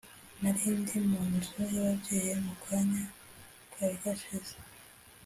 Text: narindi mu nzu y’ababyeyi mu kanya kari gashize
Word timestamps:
narindi 0.41 0.95
mu 1.09 1.21
nzu 1.33 1.57
y’ababyeyi 1.73 2.33
mu 2.45 2.53
kanya 2.63 3.03
kari 3.73 3.95
gashize 4.03 4.55